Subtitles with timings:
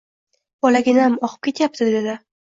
[0.65, 2.17] Bolaginam oqib ketyapti dedi